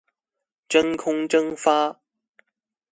[0.67, 2.01] 真空蒸發